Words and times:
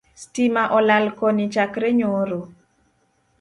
Stima 0.21 0.63
olal 0.77 1.05
Koni 1.19 1.45
chakre 1.53 1.89
nyoro 1.99 2.39